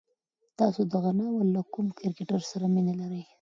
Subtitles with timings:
[0.59, 3.21] تاسو د دغه ناول له کوم کرکټر سره مینه لرئ؟